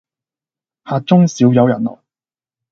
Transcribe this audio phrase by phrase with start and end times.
[0.83, 1.99] 客中少有人來，